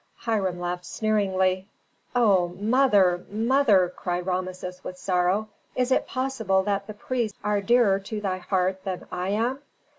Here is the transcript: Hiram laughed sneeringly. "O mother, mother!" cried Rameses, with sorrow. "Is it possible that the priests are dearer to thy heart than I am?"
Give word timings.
Hiram 0.15 0.59
laughed 0.59 0.85
sneeringly. 0.87 1.67
"O 2.15 2.55
mother, 2.59 3.23
mother!" 3.29 3.93
cried 3.95 4.25
Rameses, 4.25 4.83
with 4.83 4.97
sorrow. 4.97 5.47
"Is 5.75 5.91
it 5.91 6.07
possible 6.07 6.63
that 6.63 6.87
the 6.87 6.95
priests 6.95 7.37
are 7.43 7.61
dearer 7.61 7.99
to 7.99 8.19
thy 8.19 8.39
heart 8.39 8.83
than 8.83 9.05
I 9.11 9.29
am?" 9.29 9.59